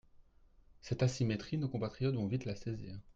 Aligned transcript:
Cette 0.81 1.03
asymétrie, 1.03 1.59
nos 1.59 1.67
compatriotes 1.69 2.15
vont 2.15 2.25
vite 2.25 2.45
la 2.45 2.55
saisir. 2.55 2.99